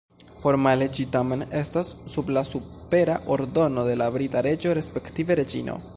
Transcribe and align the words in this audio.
Formale 0.43 0.85
ĝi 0.99 1.03
tamen 1.15 1.43
estas 1.59 1.91
sub 2.15 2.33
la 2.37 2.43
supera 2.53 3.19
ordono 3.37 3.87
de 3.91 3.97
la 4.03 4.11
brita 4.17 4.47
reĝo 4.49 4.75
respektive 4.79 5.41
reĝino. 5.43 5.83